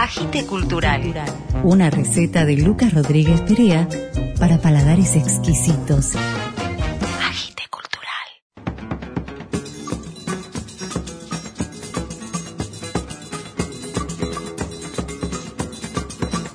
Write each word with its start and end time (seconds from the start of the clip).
Agite 0.00 0.46
Cultural. 0.46 1.12
Una 1.64 1.90
receta 1.90 2.44
de 2.44 2.56
Lucas 2.56 2.94
Rodríguez 2.94 3.40
Perea 3.40 3.88
para 4.38 4.62
paladares 4.62 5.16
exquisitos. 5.16 6.14
Agite 7.20 7.64
Cultural. 7.68 8.28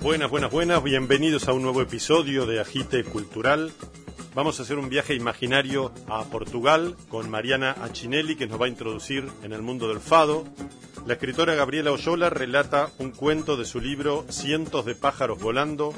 Buenas, 0.02 0.32
buenas, 0.32 0.50
buenas. 0.50 0.82
Bienvenidos 0.82 1.50
a 1.50 1.54
un 1.54 1.64
nuevo 1.64 1.82
episodio 1.82 2.46
de 2.46 2.62
Agite 2.62 3.04
Cultural. 3.04 3.74
Vamos 4.34 4.62
a 4.62 4.64
hacer 4.64 4.78
un 4.78 4.88
viaje 4.88 5.16
imaginario 5.16 5.92
a 6.08 6.24
Portugal 6.24 6.96
con 7.10 7.30
Mariana 7.30 7.76
Achinelli, 7.82 8.38
que 8.38 8.48
nos 8.48 8.60
va 8.60 8.68
a 8.68 8.70
introducir 8.70 9.30
en 9.44 9.52
el 9.52 9.62
mundo 9.62 9.90
del 9.90 10.00
fado. 10.00 10.46
La 11.06 11.16
escritora 11.16 11.54
Gabriela 11.54 11.92
Oyola 11.92 12.30
relata 12.30 12.90
un 12.98 13.12
cuento 13.12 13.58
de 13.58 13.66
su 13.66 13.82
libro 13.82 14.26
Cientos 14.30 14.86
de 14.86 14.96
pájaros 14.96 15.38
volando. 15.38 15.94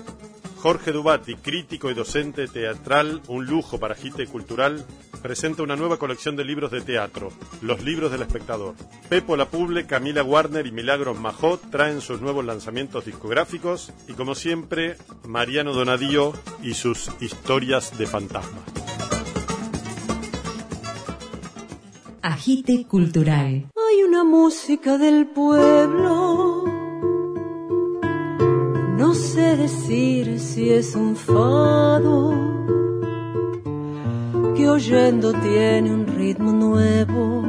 Jorge 0.57 0.91
Dubati, 0.91 1.35
crítico 1.35 1.91
y 1.91 1.93
docente 1.93 2.47
teatral, 2.47 3.21
un 3.27 3.45
lujo 3.45 3.79
para 3.79 3.93
Agite 3.93 4.25
Cultural, 4.25 4.83
presenta 5.21 5.61
una 5.61 5.75
nueva 5.75 5.97
colección 5.97 6.35
de 6.35 6.43
libros 6.43 6.71
de 6.71 6.81
teatro, 6.81 7.31
Los 7.61 7.83
libros 7.83 8.11
del 8.11 8.23
espectador. 8.23 8.73
Pepo 9.07 9.37
Lapuble, 9.37 9.85
Camila 9.85 10.23
Warner 10.23 10.65
y 10.65 10.71
Milagros 10.71 11.19
Majot 11.19 11.69
traen 11.69 12.01
sus 12.01 12.19
nuevos 12.19 12.43
lanzamientos 12.43 13.05
discográficos 13.05 13.93
y 14.07 14.13
como 14.13 14.33
siempre, 14.33 14.97
Mariano 15.27 15.73
Donadío 15.73 16.33
y 16.63 16.73
sus 16.73 17.11
historias 17.21 17.95
de 17.99 18.07
fantasma. 18.07 18.63
Agite 22.23 22.87
Cultural. 22.87 23.67
Una 24.15 24.23
música 24.23 24.97
del 24.97 25.27
pueblo. 25.27 26.63
No 28.97 29.13
sé 29.13 29.57
decir 29.57 30.39
si 30.39 30.69
es 30.69 30.95
un 30.95 31.17
fado 31.17 32.31
que 34.55 34.69
oyendo 34.69 35.33
tiene 35.33 35.93
un 35.93 36.07
ritmo 36.07 36.53
nuevo 36.53 37.43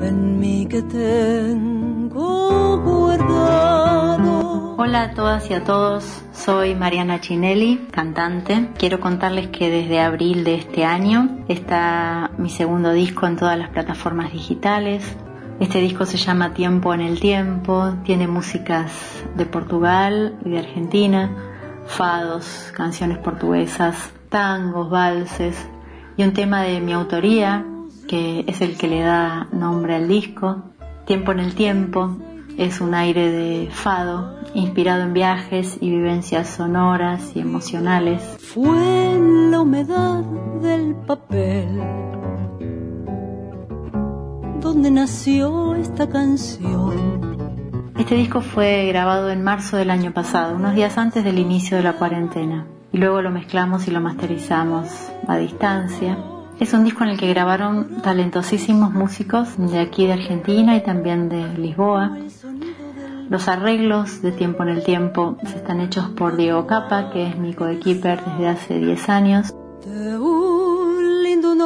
en 0.00 0.38
mí 0.40 0.66
que 0.66 0.80
tengo 0.80 2.78
guardado. 2.78 4.76
Hola 4.78 5.02
a 5.02 5.14
todas 5.14 5.50
y 5.50 5.54
a 5.54 5.62
todos, 5.62 6.22
soy 6.44 6.74
Mariana 6.74 7.20
Chinelli, 7.20 7.86
cantante. 7.92 8.70
Quiero 8.76 8.98
contarles 8.98 9.46
que 9.48 9.70
desde 9.70 10.00
abril 10.00 10.42
de 10.42 10.56
este 10.56 10.84
año 10.84 11.38
está 11.46 12.32
mi 12.36 12.50
segundo 12.50 12.92
disco 12.92 13.28
en 13.28 13.36
todas 13.36 13.56
las 13.56 13.68
plataformas 13.68 14.32
digitales. 14.32 15.04
Este 15.60 15.78
disco 15.78 16.04
se 16.04 16.16
llama 16.16 16.52
Tiempo 16.52 16.94
en 16.94 17.00
el 17.00 17.20
Tiempo, 17.20 17.94
tiene 18.04 18.26
músicas 18.26 19.24
de 19.36 19.46
Portugal 19.46 20.36
y 20.44 20.50
de 20.50 20.58
Argentina, 20.58 21.30
fados, 21.86 22.72
canciones 22.74 23.18
portuguesas, 23.18 24.12
tangos, 24.28 24.90
valses 24.90 25.68
y 26.16 26.24
un 26.24 26.32
tema 26.32 26.62
de 26.62 26.80
mi 26.80 26.92
autoría 26.92 27.64
que 28.08 28.44
es 28.48 28.60
el 28.62 28.76
que 28.76 28.88
le 28.88 29.02
da 29.02 29.46
nombre 29.52 29.94
al 29.94 30.08
disco. 30.08 30.64
Tiempo 31.06 31.30
en 31.30 31.38
el 31.38 31.54
Tiempo 31.54 32.16
es 32.58 32.80
un 32.80 32.94
aire 32.94 33.30
de 33.30 33.68
fado 33.70 34.36
inspirado 34.54 35.02
en 35.02 35.12
viajes 35.12 35.78
y 35.80 35.90
vivencias 35.90 36.48
sonoras 36.48 37.32
y 37.34 37.40
emocionales. 37.40 38.22
Fue 38.38 39.18
la 39.50 39.60
humedad 39.60 40.22
del 40.60 40.94
papel 40.94 41.80
donde 44.60 44.90
nació 44.90 45.74
esta 45.74 46.08
canción. 46.08 47.20
Este 47.98 48.14
disco 48.14 48.40
fue 48.40 48.86
grabado 48.86 49.30
en 49.30 49.42
marzo 49.42 49.76
del 49.76 49.90
año 49.90 50.12
pasado, 50.12 50.54
unos 50.54 50.74
días 50.74 50.96
antes 50.98 51.24
del 51.24 51.38
inicio 51.38 51.76
de 51.76 51.82
la 51.82 51.94
cuarentena, 51.94 52.66
y 52.92 52.98
luego 52.98 53.22
lo 53.22 53.30
mezclamos 53.30 53.86
y 53.88 53.90
lo 53.90 54.00
masterizamos 54.00 54.88
a 55.26 55.36
distancia. 55.36 56.16
Es 56.62 56.72
un 56.74 56.84
disco 56.84 57.02
en 57.02 57.10
el 57.10 57.18
que 57.18 57.26
grabaron 57.26 58.02
talentosísimos 58.02 58.92
músicos 58.92 59.48
de 59.58 59.80
aquí 59.80 60.06
de 60.06 60.12
Argentina 60.12 60.76
y 60.76 60.80
también 60.84 61.28
de 61.28 61.58
Lisboa. 61.58 62.16
Los 63.28 63.48
arreglos 63.48 64.22
de 64.22 64.30
Tiempo 64.30 64.62
en 64.62 64.68
el 64.68 64.84
Tiempo 64.84 65.38
están 65.42 65.80
hechos 65.80 66.10
por 66.10 66.36
Diego 66.36 66.68
Capa, 66.68 67.10
que 67.10 67.26
es 67.26 67.36
mi 67.36 67.52
coequiper 67.52 68.24
desde 68.24 68.48
hace 68.48 68.78
10 68.78 69.08
años. 69.08 69.52
Lindo 71.24 71.56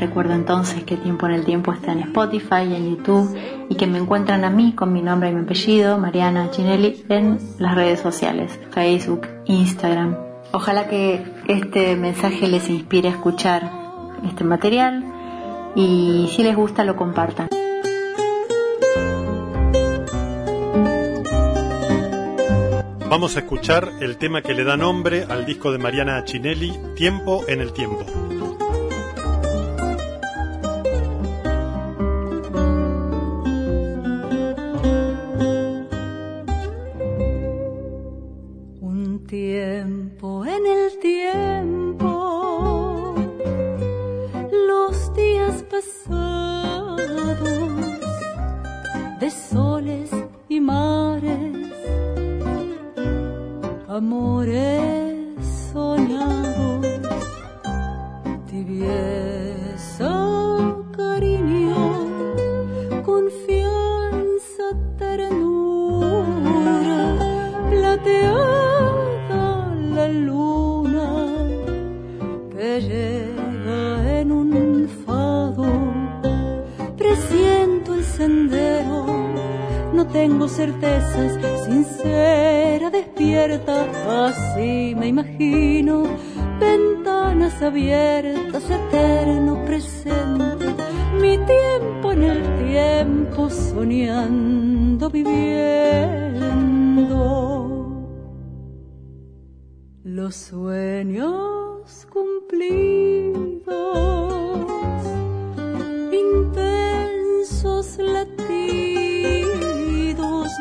Recuerdo 0.00 0.32
entonces 0.32 0.82
que 0.84 0.96
Tiempo 0.96 1.26
en 1.26 1.32
el 1.32 1.44
Tiempo 1.44 1.74
está 1.74 1.92
en 1.92 1.98
Spotify 1.98 2.62
y 2.70 2.74
en 2.74 2.96
YouTube 2.96 3.36
y 3.68 3.74
que 3.74 3.86
me 3.86 3.98
encuentran 3.98 4.44
a 4.44 4.50
mí 4.50 4.72
con 4.72 4.94
mi 4.94 5.02
nombre 5.02 5.28
y 5.28 5.34
mi 5.34 5.42
apellido, 5.42 5.98
Mariana 5.98 6.50
Chinelli, 6.50 7.04
en 7.10 7.38
las 7.58 7.74
redes 7.74 8.00
sociales, 8.00 8.58
Facebook, 8.70 9.28
Instagram. 9.44 10.16
Ojalá 10.52 10.88
que 10.88 11.22
este 11.48 11.96
mensaje 11.96 12.48
les 12.48 12.70
inspire 12.70 13.08
a 13.08 13.12
escuchar 13.12 13.70
este 14.26 14.42
material 14.42 15.04
y 15.74 16.30
si 16.34 16.44
les 16.44 16.56
gusta 16.56 16.82
lo 16.82 16.96
compartan. 16.96 17.50
Vamos 23.10 23.36
a 23.36 23.40
escuchar 23.40 23.92
el 24.00 24.16
tema 24.16 24.40
que 24.40 24.54
le 24.54 24.64
da 24.64 24.78
nombre 24.78 25.26
al 25.28 25.44
disco 25.44 25.70
de 25.72 25.78
Mariana 25.78 26.16
Achinelli, 26.16 26.72
Tiempo 26.96 27.44
en 27.48 27.60
el 27.60 27.74
Tiempo. 27.74 28.29
Llega 72.80 74.20
en 74.20 74.32
un 74.32 74.88
fado. 75.04 75.66
Presiento 76.96 77.94
el 77.94 78.04
sendero, 78.04 79.06
no 79.92 80.06
tengo 80.06 80.48
certezas, 80.48 81.38
sincera, 81.64 82.90
despierta, 82.90 83.86
así 84.28 84.94
me 84.96 85.08
imagino. 85.08 86.04
Ventanas 86.58 87.62
abiertas, 87.62 88.64
eterno 88.70 89.64
presente, 89.64 90.66
mi 91.20 91.38
tiempo 91.38 92.12
en 92.12 92.22
el 92.24 92.42
tiempo, 92.66 93.48
soñando, 93.48 95.08
viviendo 95.10 95.70
los 100.02 100.34
sueños 100.34 101.69
intensos 106.12 107.98
latidos, 107.98 109.48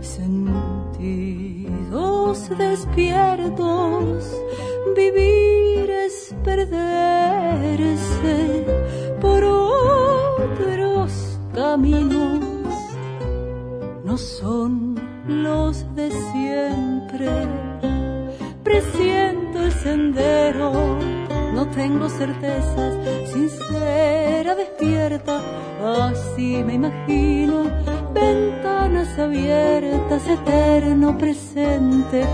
sentidos 0.00 1.30
despiertos, 2.56 4.24
vivir 4.96 5.90
es 5.90 6.34
perderse 6.44 7.36
por 9.20 9.44
otros 9.44 11.12
caminos, 11.54 12.19
certezas, 22.08 22.94
sincera, 23.30 24.54
despierta, 24.54 25.40
así 25.84 26.62
me 26.64 26.74
imagino, 26.74 27.64
ventanas 28.14 29.18
abiertas, 29.18 30.22
eterno 30.26 31.18
presente, 31.18 32.24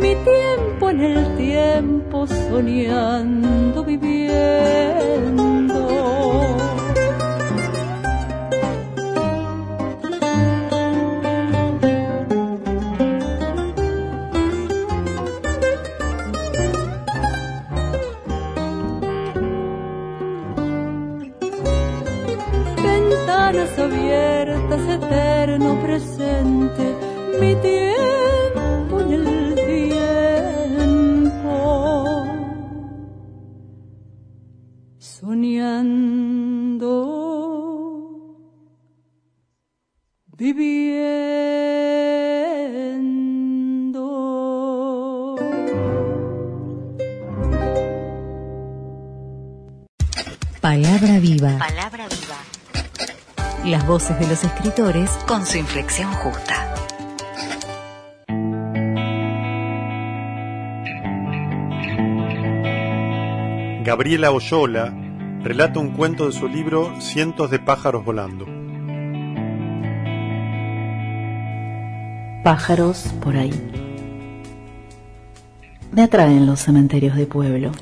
mi 0.00 0.14
tiempo 0.16 0.90
en 0.90 1.00
el 1.00 1.36
tiempo 1.36 2.26
soñando, 2.26 3.84
viviendo. 3.84 5.53
Eterno 25.04 25.80
presente, 25.82 26.84
mi 27.40 27.54
tiempo 27.56 29.00
en 29.00 29.12
el 29.12 29.54
tiempo. 29.66 31.54
Soñando, 34.98 36.90
viviendo. 40.36 40.94
Palabra 50.60 51.18
viva. 51.20 51.58
Palabra 51.58 52.08
viva. 52.08 52.53
Las 53.64 53.86
voces 53.86 54.20
de 54.20 54.26
los 54.26 54.44
escritores 54.44 55.10
Con 55.26 55.46
su 55.46 55.56
inflexión 55.56 56.12
justa. 56.12 56.74
Gabriela 63.82 64.32
Oyola 64.32 64.92
relata 65.42 65.80
un 65.80 65.92
cuento 65.92 66.26
de 66.26 66.32
su 66.32 66.46
libro 66.46 67.00
Cientos 67.00 67.50
de 67.50 67.58
pájaros 67.58 68.04
volando. 68.04 68.44
Pájaros 72.44 73.14
por 73.22 73.34
ahí. 73.34 73.52
Me 75.90 76.02
atraen 76.02 76.44
los 76.44 76.60
cementerios 76.60 77.16
de 77.16 77.24
pueblo. 77.24 77.72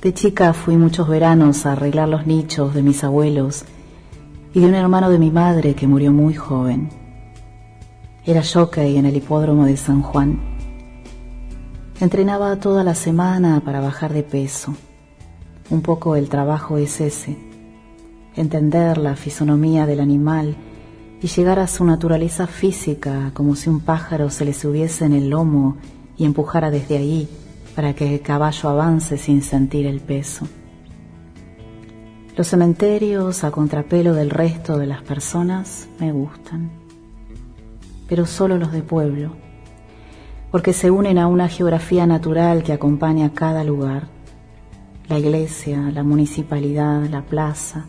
De 0.00 0.14
chica 0.14 0.54
fui 0.54 0.78
muchos 0.78 1.06
veranos 1.08 1.66
a 1.66 1.72
arreglar 1.72 2.08
los 2.08 2.26
nichos 2.26 2.72
de 2.72 2.82
mis 2.82 3.04
abuelos 3.04 3.66
y 4.56 4.60
de 4.60 4.68
un 4.68 4.74
hermano 4.74 5.10
de 5.10 5.18
mi 5.18 5.30
madre 5.30 5.74
que 5.74 5.86
murió 5.86 6.12
muy 6.12 6.32
joven. 6.32 6.88
Era 8.24 8.42
jockey 8.42 8.96
en 8.96 9.04
el 9.04 9.14
hipódromo 9.14 9.66
de 9.66 9.76
San 9.76 10.00
Juan. 10.00 10.40
Entrenaba 12.00 12.56
toda 12.56 12.82
la 12.82 12.94
semana 12.94 13.60
para 13.60 13.82
bajar 13.82 14.14
de 14.14 14.22
peso. 14.22 14.74
Un 15.68 15.82
poco 15.82 16.16
el 16.16 16.30
trabajo 16.30 16.78
es 16.78 17.02
ese, 17.02 17.36
entender 18.34 18.96
la 18.96 19.14
fisonomía 19.14 19.84
del 19.84 20.00
animal 20.00 20.56
y 21.20 21.26
llegar 21.26 21.58
a 21.58 21.66
su 21.66 21.84
naturaleza 21.84 22.46
física 22.46 23.32
como 23.34 23.56
si 23.56 23.68
un 23.68 23.80
pájaro 23.80 24.30
se 24.30 24.46
le 24.46 24.54
subiese 24.54 25.04
en 25.04 25.12
el 25.12 25.28
lomo 25.28 25.76
y 26.16 26.24
empujara 26.24 26.70
desde 26.70 26.96
ahí 26.96 27.28
para 27.74 27.94
que 27.94 28.14
el 28.14 28.22
caballo 28.22 28.70
avance 28.70 29.18
sin 29.18 29.42
sentir 29.42 29.84
el 29.84 30.00
peso. 30.00 30.48
Los 32.36 32.48
cementerios, 32.48 33.44
a 33.44 33.50
contrapelo 33.50 34.12
del 34.12 34.28
resto 34.28 34.76
de 34.76 34.86
las 34.86 35.00
personas, 35.02 35.88
me 35.98 36.12
gustan, 36.12 36.70
pero 38.10 38.26
solo 38.26 38.58
los 38.58 38.72
de 38.72 38.82
pueblo, 38.82 39.34
porque 40.50 40.74
se 40.74 40.90
unen 40.90 41.16
a 41.16 41.28
una 41.28 41.48
geografía 41.48 42.06
natural 42.06 42.62
que 42.62 42.74
acompaña 42.74 43.32
cada 43.32 43.64
lugar, 43.64 44.08
la 45.08 45.18
iglesia, 45.18 45.90
la 45.90 46.02
municipalidad, 46.02 47.08
la 47.08 47.22
plaza, 47.22 47.86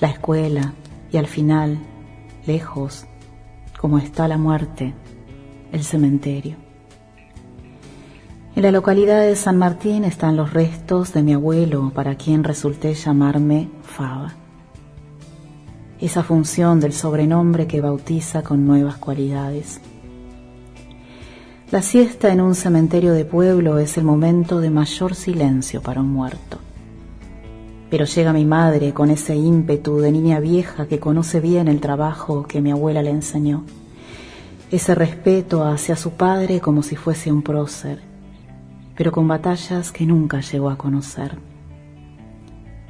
la 0.00 0.08
escuela 0.08 0.72
y 1.12 1.18
al 1.18 1.26
final, 1.26 1.78
lejos, 2.46 3.04
como 3.78 3.98
está 3.98 4.26
la 4.26 4.38
muerte, 4.38 4.94
el 5.70 5.84
cementerio. 5.84 6.61
En 8.54 8.64
la 8.64 8.70
localidad 8.70 9.22
de 9.22 9.34
San 9.34 9.56
Martín 9.56 10.04
están 10.04 10.36
los 10.36 10.52
restos 10.52 11.14
de 11.14 11.22
mi 11.22 11.32
abuelo, 11.32 11.90
para 11.94 12.16
quien 12.16 12.44
resulté 12.44 12.92
llamarme 12.92 13.70
Faba. 13.82 14.34
Esa 15.98 16.22
función 16.22 16.78
del 16.78 16.92
sobrenombre 16.92 17.66
que 17.66 17.80
bautiza 17.80 18.42
con 18.42 18.66
nuevas 18.66 18.98
cualidades. 18.98 19.80
La 21.70 21.80
siesta 21.80 22.30
en 22.30 22.42
un 22.42 22.54
cementerio 22.54 23.14
de 23.14 23.24
pueblo 23.24 23.78
es 23.78 23.96
el 23.96 24.04
momento 24.04 24.60
de 24.60 24.68
mayor 24.68 25.14
silencio 25.14 25.80
para 25.80 26.02
un 26.02 26.12
muerto. 26.12 26.58
Pero 27.88 28.04
llega 28.04 28.34
mi 28.34 28.44
madre 28.44 28.92
con 28.92 29.08
ese 29.08 29.34
ímpetu 29.34 29.96
de 29.96 30.12
niña 30.12 30.40
vieja 30.40 30.86
que 30.86 31.00
conoce 31.00 31.40
bien 31.40 31.68
el 31.68 31.80
trabajo 31.80 32.42
que 32.42 32.60
mi 32.60 32.70
abuela 32.70 33.02
le 33.02 33.10
enseñó. 33.10 33.64
Ese 34.70 34.94
respeto 34.94 35.64
hacia 35.64 35.96
su 35.96 36.10
padre 36.10 36.60
como 36.60 36.82
si 36.82 36.96
fuese 36.96 37.32
un 37.32 37.40
prócer 37.40 38.11
pero 38.96 39.12
con 39.12 39.26
batallas 39.26 39.92
que 39.92 40.06
nunca 40.06 40.40
llegó 40.40 40.70
a 40.70 40.76
conocer. 40.76 41.38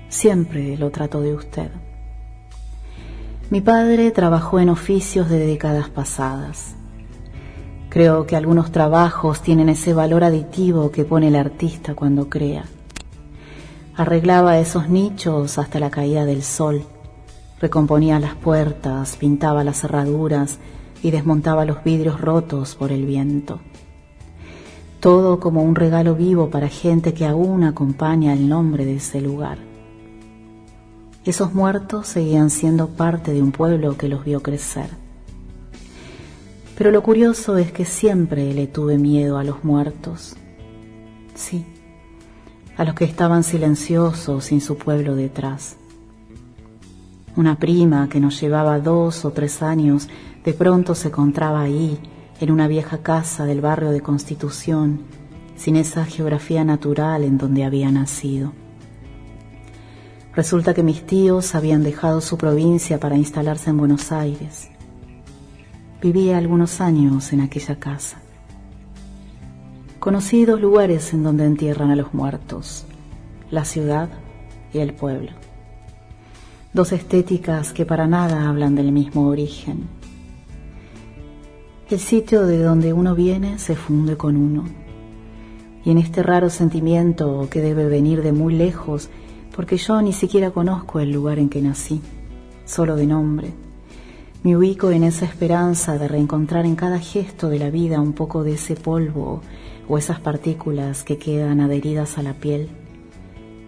Siempre 0.08 0.76
lo 0.76 0.90
trato 0.90 1.20
de 1.20 1.34
usted. 1.34 1.70
Mi 3.50 3.60
padre 3.60 4.10
trabajó 4.10 4.60
en 4.60 4.68
oficios 4.68 5.28
de 5.28 5.38
décadas 5.38 5.88
pasadas. 5.88 6.74
Creo 7.88 8.26
que 8.26 8.36
algunos 8.36 8.72
trabajos 8.72 9.42
tienen 9.42 9.68
ese 9.68 9.92
valor 9.92 10.24
aditivo 10.24 10.90
que 10.90 11.04
pone 11.04 11.28
el 11.28 11.36
artista 11.36 11.94
cuando 11.94 12.30
crea. 12.30 12.64
Arreglaba 13.94 14.58
esos 14.58 14.88
nichos 14.88 15.58
hasta 15.58 15.78
la 15.78 15.90
caída 15.90 16.24
del 16.24 16.42
sol, 16.42 16.82
recomponía 17.60 18.18
las 18.18 18.34
puertas, 18.34 19.16
pintaba 19.16 19.62
las 19.64 19.82
cerraduras 19.82 20.58
y 21.02 21.10
desmontaba 21.10 21.66
los 21.66 21.84
vidrios 21.84 22.18
rotos 22.18 22.74
por 22.74 22.90
el 22.90 23.04
viento 23.04 23.60
todo 25.02 25.40
como 25.40 25.64
un 25.64 25.74
regalo 25.74 26.14
vivo 26.14 26.48
para 26.48 26.68
gente 26.68 27.12
que 27.12 27.26
aún 27.26 27.64
acompaña 27.64 28.32
el 28.34 28.48
nombre 28.48 28.84
de 28.84 28.94
ese 28.94 29.20
lugar. 29.20 29.58
Esos 31.24 31.54
muertos 31.54 32.06
seguían 32.06 32.50
siendo 32.50 32.86
parte 32.86 33.32
de 33.32 33.42
un 33.42 33.50
pueblo 33.50 33.98
que 33.98 34.06
los 34.06 34.24
vio 34.24 34.44
crecer. 34.44 34.90
Pero 36.78 36.92
lo 36.92 37.02
curioso 37.02 37.56
es 37.56 37.72
que 37.72 37.84
siempre 37.84 38.54
le 38.54 38.68
tuve 38.68 38.96
miedo 38.96 39.38
a 39.38 39.44
los 39.44 39.64
muertos. 39.64 40.36
Sí, 41.34 41.66
a 42.76 42.84
los 42.84 42.94
que 42.94 43.04
estaban 43.04 43.42
silenciosos 43.42 44.44
sin 44.44 44.60
su 44.60 44.78
pueblo 44.78 45.16
detrás. 45.16 45.74
Una 47.34 47.58
prima 47.58 48.08
que 48.08 48.20
nos 48.20 48.40
llevaba 48.40 48.78
dos 48.78 49.24
o 49.24 49.32
tres 49.32 49.64
años 49.64 50.08
de 50.44 50.54
pronto 50.54 50.94
se 50.94 51.08
encontraba 51.08 51.62
ahí 51.62 51.98
en 52.42 52.50
una 52.50 52.66
vieja 52.66 52.98
casa 52.98 53.44
del 53.44 53.60
barrio 53.60 53.92
de 53.92 54.00
Constitución, 54.00 55.02
sin 55.54 55.76
esa 55.76 56.04
geografía 56.04 56.64
natural 56.64 57.22
en 57.22 57.38
donde 57.38 57.62
había 57.62 57.88
nacido. 57.92 58.52
Resulta 60.34 60.74
que 60.74 60.82
mis 60.82 61.06
tíos 61.06 61.54
habían 61.54 61.84
dejado 61.84 62.20
su 62.20 62.36
provincia 62.36 62.98
para 62.98 63.16
instalarse 63.16 63.70
en 63.70 63.76
Buenos 63.76 64.10
Aires. 64.10 64.70
Vivía 66.02 66.36
algunos 66.36 66.80
años 66.80 67.32
en 67.32 67.42
aquella 67.42 67.78
casa. 67.78 68.20
Conocí 70.00 70.44
dos 70.44 70.60
lugares 70.60 71.14
en 71.14 71.22
donde 71.22 71.44
entierran 71.44 71.92
a 71.92 71.96
los 71.96 72.12
muertos, 72.12 72.86
la 73.52 73.64
ciudad 73.64 74.08
y 74.72 74.78
el 74.78 74.94
pueblo. 74.94 75.30
Dos 76.72 76.90
estéticas 76.90 77.72
que 77.72 77.86
para 77.86 78.08
nada 78.08 78.48
hablan 78.48 78.74
del 78.74 78.90
mismo 78.90 79.28
origen 79.28 80.01
el 81.92 82.00
sitio 82.00 82.46
de 82.46 82.62
donde 82.62 82.92
uno 82.92 83.14
viene 83.14 83.58
se 83.58 83.76
funde 83.76 84.16
con 84.16 84.36
uno. 84.36 84.64
Y 85.84 85.90
en 85.90 85.98
este 85.98 86.22
raro 86.22 86.48
sentimiento 86.48 87.48
que 87.50 87.60
debe 87.60 87.86
venir 87.86 88.22
de 88.22 88.32
muy 88.32 88.54
lejos, 88.54 89.10
porque 89.54 89.76
yo 89.76 90.00
ni 90.00 90.12
siquiera 90.12 90.50
conozco 90.50 91.00
el 91.00 91.12
lugar 91.12 91.38
en 91.38 91.50
que 91.50 91.60
nací, 91.60 92.00
solo 92.64 92.96
de 92.96 93.06
nombre, 93.06 93.52
me 94.42 94.56
ubico 94.56 94.90
en 94.90 95.04
esa 95.04 95.26
esperanza 95.26 95.98
de 95.98 96.08
reencontrar 96.08 96.64
en 96.64 96.76
cada 96.76 96.98
gesto 96.98 97.48
de 97.48 97.58
la 97.58 97.70
vida 97.70 98.00
un 98.00 98.12
poco 98.14 98.42
de 98.42 98.54
ese 98.54 98.74
polvo 98.74 99.42
o 99.86 99.98
esas 99.98 100.18
partículas 100.18 101.04
que 101.04 101.18
quedan 101.18 101.60
adheridas 101.60 102.16
a 102.16 102.22
la 102.22 102.32
piel. 102.32 102.70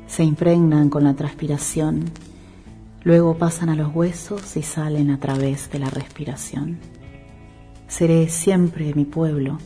Se 0.07 0.25
impregnan 0.25 0.89
con 0.89 1.05
la 1.05 1.15
transpiración, 1.15 2.05
luego 3.03 3.37
pasan 3.37 3.69
a 3.69 3.77
los 3.77 3.95
huesos 3.95 4.57
y 4.57 4.63
salen 4.63 5.11
a 5.11 5.21
través 5.21 5.71
de 5.71 5.79
la 5.79 5.91
respiración. 5.91 6.79
Seré 7.97 8.29
siempre 8.29 8.93
mi 8.93 9.05
pueblo, 9.05 9.57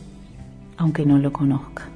aunque 0.77 1.03
no 1.03 1.17
lo 1.17 1.33
conozca. 1.33 1.89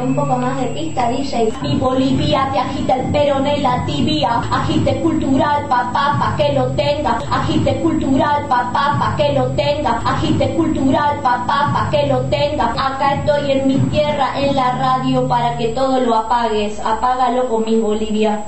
Un 0.00 0.14
poco 0.14 0.36
más 0.36 0.60
de 0.60 0.68
pista, 0.68 1.10
DJ. 1.10 1.52
Mi 1.60 1.74
Bolivia 1.74 2.48
te 2.52 2.58
agita 2.58 2.96
el 2.96 3.10
peroné 3.10 3.58
la 3.58 3.84
tibia. 3.84 4.42
Agite 4.50 5.00
cultural, 5.00 5.66
papá, 5.68 6.16
pa' 6.18 6.36
que 6.36 6.52
lo 6.52 6.66
tenga. 6.72 7.18
Agite 7.30 7.80
cultural, 7.80 8.46
papá, 8.48 8.96
pa' 8.98 9.16
que 9.16 9.32
lo 9.32 9.46
tenga. 9.52 10.00
Agite 10.04 10.54
cultural, 10.54 11.18
papá, 11.20 11.70
pa' 11.72 11.90
que 11.90 12.06
lo 12.06 12.20
tenga. 12.26 12.66
Acá 12.78 13.14
estoy 13.14 13.50
en 13.50 13.66
mi 13.66 13.78
tierra, 13.90 14.38
en 14.38 14.54
la 14.54 14.72
radio, 14.72 15.26
para 15.26 15.56
que 15.58 15.68
todo 15.68 16.00
lo 16.00 16.14
apagues. 16.14 16.78
Apágalo 16.80 17.48
con 17.48 17.64
mi 17.64 17.76
Bolivia. 17.76 18.44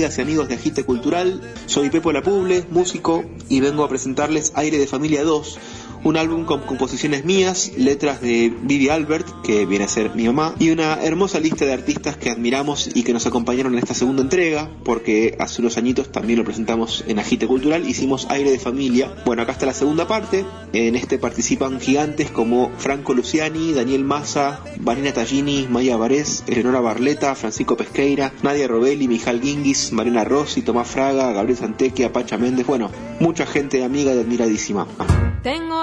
Amigas 0.00 0.16
y 0.16 0.22
amigos 0.22 0.48
de 0.48 0.54
Agite 0.54 0.84
Cultural, 0.84 1.42
soy 1.66 1.90
Pepo 1.90 2.10
Lapuble, 2.10 2.64
músico 2.70 3.22
y 3.50 3.60
vengo 3.60 3.84
a 3.84 3.88
presentarles 3.90 4.50
Aire 4.54 4.78
de 4.78 4.86
Familia 4.86 5.24
2 5.24 5.58
un 6.04 6.16
álbum 6.16 6.44
con 6.44 6.60
composiciones 6.62 7.24
mías, 7.24 7.72
letras 7.76 8.20
de 8.20 8.52
Vivi 8.62 8.88
Albert, 8.88 9.26
que 9.42 9.66
viene 9.66 9.84
a 9.84 9.88
ser 9.88 10.14
mi 10.14 10.26
mamá, 10.26 10.54
y 10.58 10.70
una 10.70 11.02
hermosa 11.02 11.40
lista 11.40 11.64
de 11.64 11.72
artistas 11.72 12.16
que 12.16 12.30
admiramos 12.30 12.90
y 12.94 13.02
que 13.02 13.12
nos 13.12 13.26
acompañaron 13.26 13.74
en 13.74 13.78
esta 13.78 13.94
segunda 13.94 14.22
entrega, 14.22 14.70
porque 14.84 15.36
hace 15.38 15.60
unos 15.60 15.76
añitos 15.76 16.10
también 16.10 16.38
lo 16.38 16.44
presentamos 16.44 17.04
en 17.06 17.18
Agite 17.18 17.46
Cultural, 17.46 17.88
hicimos 17.88 18.26
Aire 18.30 18.50
de 18.50 18.58
Familia. 18.58 19.14
Bueno, 19.24 19.42
acá 19.42 19.52
está 19.52 19.66
la 19.66 19.74
segunda 19.74 20.06
parte, 20.06 20.44
en 20.72 20.96
este 20.96 21.18
participan 21.18 21.80
gigantes 21.80 22.30
como 22.30 22.70
Franco 22.78 23.14
Luciani, 23.14 23.72
Daniel 23.72 24.04
Massa, 24.04 24.60
Vanina 24.78 25.12
Tallini, 25.12 25.66
Maya 25.68 25.96
Varés, 25.96 26.44
Eleonora 26.46 26.80
Barleta, 26.80 27.34
Francisco 27.34 27.76
Pesqueira, 27.76 28.32
Nadia 28.42 28.68
Robelli, 28.68 29.08
Mijal 29.08 29.40
Guinguis, 29.40 29.92
Marina 29.92 30.24
Rossi, 30.24 30.62
Tomás 30.62 30.88
Fraga, 30.88 31.32
Gabriel 31.32 31.58
Santequia, 31.58 32.12
Pacha 32.12 32.38
Méndez, 32.38 32.66
bueno, 32.66 32.90
mucha 33.18 33.46
gente 33.46 33.84
amiga 33.84 34.14
y 34.14 34.18
admiradísima. 34.18 34.86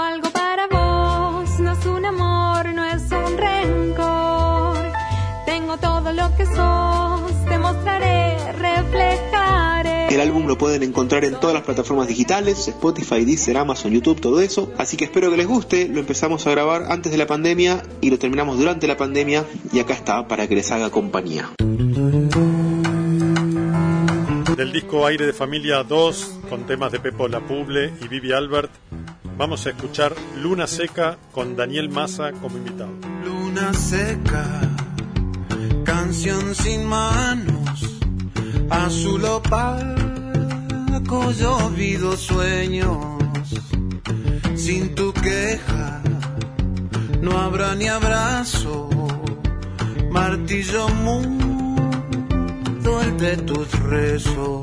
Algo 0.07 0.29
para 0.31 0.67
vos, 0.67 1.59
no 1.59 1.71
es 1.71 1.85
un 1.85 2.05
amor, 2.05 2.65
no 2.73 2.85
es 2.85 3.03
un 3.11 3.37
rencor. 3.37 4.77
Tengo 5.45 5.77
todo 5.77 6.13
lo 6.13 6.35
que 6.35 6.45
sos, 6.45 7.45
te 7.45 7.57
mostraré, 7.57 8.37
reflejaré. 8.53 10.07
El 10.13 10.21
álbum 10.21 10.47
lo 10.47 10.57
pueden 10.57 10.83
encontrar 10.83 11.25
en 11.25 11.37
todas 11.39 11.53
las 11.53 11.63
plataformas 11.63 12.07
digitales, 12.07 12.67
Spotify, 12.67 13.25
Deezer, 13.25 13.57
Amazon, 13.57 13.91
YouTube, 13.91 14.21
todo 14.21 14.39
eso. 14.39 14.71
Así 14.77 14.95
que 14.95 15.05
espero 15.05 15.29
que 15.29 15.37
les 15.37 15.47
guste. 15.47 15.89
Lo 15.89 15.99
empezamos 15.99 16.47
a 16.47 16.51
grabar 16.51 16.85
antes 16.89 17.11
de 17.11 17.17
la 17.17 17.27
pandemia 17.27 17.83
y 17.99 18.09
lo 18.09 18.17
terminamos 18.17 18.57
durante 18.57 18.87
la 18.87 18.95
pandemia. 18.95 19.45
Y 19.73 19.79
acá 19.79 19.93
está 19.93 20.27
para 20.27 20.47
que 20.47 20.55
les 20.55 20.71
haga 20.71 20.89
compañía. 20.89 21.49
Del 24.55 24.71
disco 24.73 25.05
Aire 25.05 25.25
de 25.25 25.33
Familia 25.33 25.83
2, 25.83 26.39
con 26.49 26.65
temas 26.65 26.91
de 26.91 26.99
Pepo 26.99 27.27
Lapuble 27.27 27.93
y 28.01 28.07
Vivi 28.07 28.31
Albert, 28.31 28.71
Vamos 29.38 29.67
a 29.67 29.70
escuchar 29.70 30.15
Luna 30.41 30.65
Seca 30.65 31.15
con 31.32 31.56
Daniel 31.56 31.89
Massa 31.89 32.32
como 32.32 32.58
invitado. 32.58 32.89
Luna 33.24 33.72
Seca, 33.72 34.62
canción 35.84 36.56
sin 36.56 36.88
manos, 36.88 38.00
azul 38.72 39.24
opaco, 39.25 39.91
llovido 41.34 42.17
sueños, 42.17 42.98
sin 44.56 44.96
tu 44.96 45.13
queja, 45.13 46.01
no 47.22 47.38
habrá 47.38 47.75
ni 47.75 47.88
abrazo, 47.88 48.89
martillo 50.10 50.89
mudo 50.89 51.44
el 53.03 53.17
de 53.17 53.38
tus 53.38 53.72
rezos, 53.82 54.62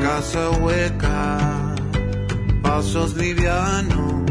casa 0.00 0.50
hueca 0.50 1.59
pasos 2.80 3.14
livianos, 3.14 4.24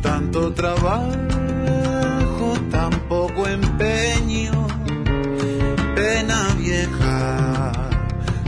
tanto 0.00 0.52
trabajo, 0.52 1.10
tan 2.70 2.92
poco 3.08 3.48
empeño, 3.48 4.68
pena 5.96 6.54
vieja, 6.56 7.72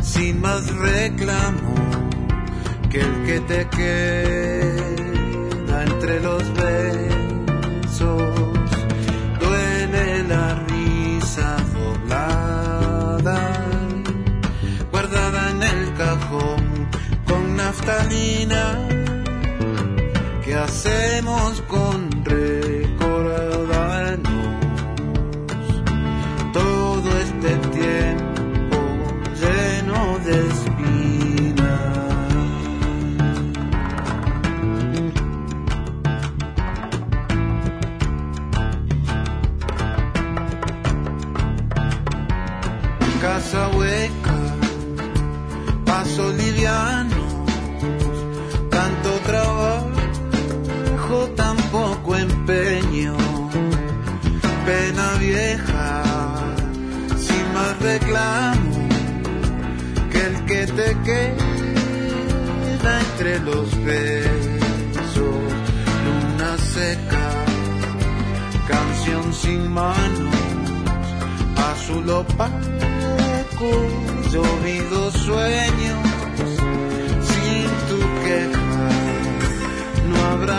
sin 0.00 0.40
más 0.40 0.72
reclamo 0.76 1.74
que 2.88 3.00
el 3.00 3.24
que 3.26 3.40
te 3.40 3.68
queda 3.76 5.82
entre 5.82 6.20
los 6.20 6.44
besos, 6.54 6.85
con 17.86 17.94
naftalina. 17.94 18.88
¿Qué 20.44 20.54
hacemos 20.54 21.62
con 21.62 22.15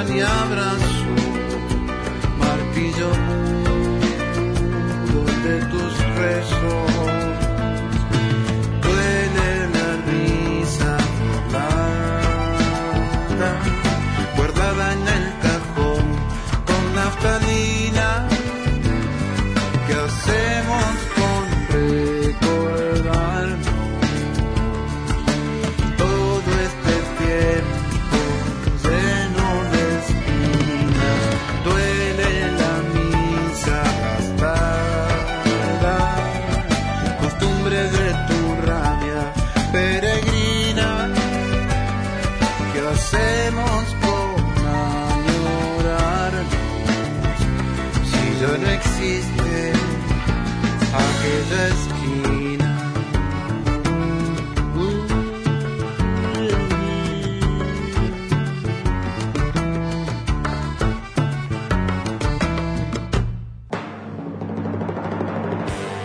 no 0.09 0.25
habrá 0.25 0.96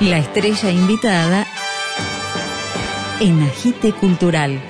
La 0.03 0.19
estrella 0.19 0.69
invitada 0.69 1.47
en 3.21 3.41
Agite 3.41 3.93
Cultural. 3.93 4.61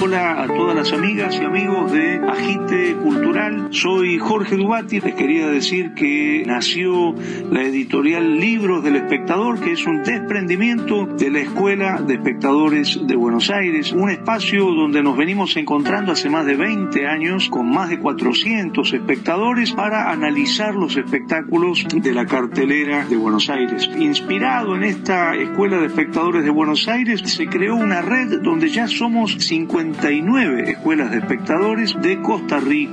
Hola 0.00 0.44
a 0.44 0.46
todas 0.46 0.76
las 0.76 0.92
amigas 0.92 1.34
y 1.34 1.44
amigos 1.44 1.90
de 1.90 2.20
Agite 2.28 2.83
Cultural. 3.02 3.68
Soy 3.70 4.18
Jorge 4.18 4.56
Dubati. 4.56 5.00
Les 5.00 5.14
quería 5.14 5.46
decir 5.48 5.94
que 5.94 6.44
nació 6.46 7.14
la 7.50 7.62
editorial 7.62 8.38
Libros 8.38 8.82
del 8.82 8.96
Espectador, 8.96 9.60
que 9.60 9.72
es 9.72 9.86
un 9.86 10.02
desprendimiento 10.02 11.06
de 11.06 11.30
la 11.30 11.40
Escuela 11.40 12.00
de 12.00 12.14
Espectadores 12.14 12.98
de 13.06 13.16
Buenos 13.16 13.50
Aires, 13.50 13.92
un 13.92 14.10
espacio 14.10 14.64
donde 14.66 15.02
nos 15.02 15.16
venimos 15.16 15.56
encontrando 15.56 16.12
hace 16.12 16.30
más 16.30 16.46
de 16.46 16.56
20 16.56 17.06
años 17.06 17.48
con 17.48 17.68
más 17.70 17.88
de 17.90 17.98
400 17.98 18.92
espectadores 18.92 19.72
para 19.72 20.10
analizar 20.10 20.74
los 20.74 20.96
espectáculos 20.96 21.86
de 21.94 22.12
la 22.12 22.26
cartelera 22.26 23.04
de 23.06 23.16
Buenos 23.16 23.50
Aires. 23.50 23.88
Inspirado 23.98 24.76
en 24.76 24.84
esta 24.84 25.34
Escuela 25.34 25.78
de 25.78 25.86
Espectadores 25.86 26.44
de 26.44 26.50
Buenos 26.50 26.88
Aires, 26.88 27.20
se 27.24 27.46
creó 27.46 27.74
una 27.76 28.02
red 28.02 28.40
donde 28.40 28.68
ya 28.68 28.86
somos 28.88 29.36
59 29.38 30.70
escuelas 30.70 31.10
de 31.10 31.18
espectadores 31.18 31.94
de 32.00 32.20
Costa 32.20 32.60
Rica, 32.60 32.83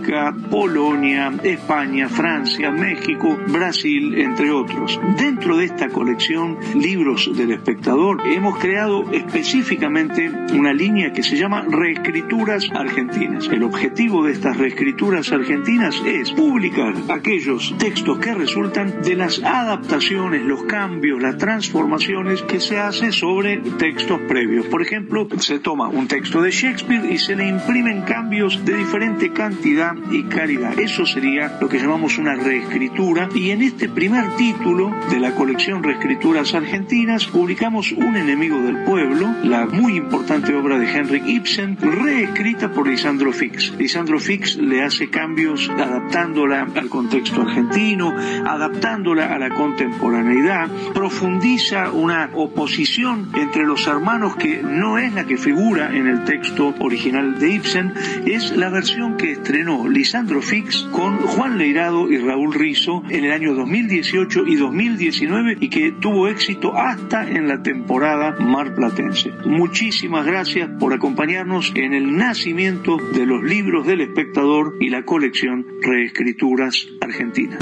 Polonia, 0.50 1.32
España, 1.44 2.08
Francia, 2.10 2.72
México, 2.72 3.38
Brasil, 3.48 4.16
entre 4.20 4.52
otros. 4.52 5.00
Dentro 5.18 5.58
de 5.58 5.66
esta 5.66 5.90
colección, 5.90 6.58
Libros 6.76 7.30
del 7.36 7.52
Espectador, 7.52 8.22
hemos 8.26 8.58
creado 8.58 9.12
específicamente 9.12 10.30
una 10.54 10.74
línea 10.74 11.14
que 11.14 11.24
se 11.24 11.38
llama 11.38 11.66
Reescrituras 11.68 12.70
Argentinas. 12.74 13.48
El 13.48 13.64
objetivo 13.64 14.26
de 14.26 14.34
estas 14.34 14.58
reescrituras 14.58 15.32
argentinas 15.32 16.02
es 16.06 16.32
publicar 16.32 16.94
aquellos 17.10 17.76
textos 17.78 18.20
que 18.20 18.34
resultan 18.34 19.02
de 19.02 19.16
las 19.16 19.42
adaptaciones, 19.44 20.44
los 20.44 20.64
cambios, 20.64 21.22
las 21.22 21.38
transformaciones 21.38 22.42
que 22.44 22.60
se 22.60 22.78
hace 22.78 23.12
sobre 23.12 23.58
textos 23.78 24.20
previos. 24.28 24.66
Por 24.68 24.82
ejemplo, 24.82 25.28
se 25.40 25.60
toma 25.60 25.88
un 25.88 26.08
texto 26.08 26.42
de 26.42 26.52
Shakespeare 26.52 27.12
y 27.12 27.18
se 27.18 27.36
le 27.36 27.48
imprimen 27.48 28.02
cambios 28.02 28.64
de 28.66 28.76
diferente 28.76 29.32
cantidad 29.32 29.81
y 30.12 30.24
calidad. 30.24 30.80
Eso 30.80 31.06
sería 31.06 31.58
lo 31.60 31.68
que 31.68 31.80
llamamos 31.80 32.20
una 32.20 32.36
reescritura 32.36 33.30
y 33.34 33.50
en 33.50 33.64
este 33.64 33.90
primer 33.90 34.36
título 34.36 34.94
de 35.10 35.20
la 35.20 35.34
colección 35.34 35.82
Reescrituras 35.82 36.54
Argentinas 36.54 37.26
publicamos 37.26 37.92
Un 37.92 38.16
enemigo 38.16 38.62
del 38.62 38.84
pueblo, 38.84 39.34
la 39.44 39.66
muy 39.66 39.98
importante 39.98 40.54
obra 40.54 40.78
de 40.78 40.92
Henrik 40.92 41.26
Ibsen, 41.26 41.78
reescrita 41.82 42.72
por 42.72 42.88
Lisandro 42.88 43.34
Fix. 43.34 43.74
Lisandro 43.80 44.20
Fix 44.20 44.58
le 44.58 44.84
hace 44.84 45.10
cambios 45.10 45.68
adaptándola 45.70 46.68
al 46.76 46.88
contexto 46.88 47.42
argentino, 47.42 48.14
adaptándola 48.46 49.34
a 49.34 49.40
la 49.40 49.50
contemporaneidad, 49.50 50.70
profundiza 50.94 51.92
una 51.92 52.30
oposición 52.36 53.32
entre 53.34 53.66
los 53.66 53.88
hermanos 53.88 54.36
que 54.36 54.62
no 54.62 55.00
es 55.00 55.12
la 55.14 55.26
que 55.26 55.38
figura 55.38 55.96
en 55.96 56.06
el 56.06 56.24
texto 56.24 56.76
original 56.80 57.40
de 57.40 57.52
Ibsen, 57.54 57.94
es 58.26 58.56
la 58.56 58.70
versión 58.70 59.18
que 59.18 59.32
estrenó 59.32 59.71
Lisandro 59.88 60.42
Fix 60.42 60.88
con 60.92 61.18
Juan 61.18 61.58
Leirado 61.58 62.12
y 62.12 62.18
Raúl 62.18 62.54
Rizzo 62.54 63.04
en 63.10 63.26
el 63.26 63.32
año 63.32 63.54
2018 63.54 64.46
y 64.48 64.56
2019 64.56 65.58
y 65.60 65.70
que 65.70 65.92
tuvo 65.92 66.28
éxito 66.28 66.76
hasta 66.76 67.30
en 67.30 67.48
la 67.48 67.64
temporada 67.64 68.36
marplatense. 68.40 69.32
Muchísimas 69.46 70.26
gracias 70.26 70.70
por 70.80 70.94
acompañarnos 70.94 71.72
en 71.76 71.94
el 71.94 72.16
nacimiento 72.16 72.98
de 72.98 73.26
los 73.26 73.44
libros 73.44 73.88
del 73.88 74.02
espectador 74.02 74.78
y 74.80 74.90
la 74.90 75.04
colección 75.06 75.66
Reescrituras 75.82 76.88
Argentinas. 77.00 77.60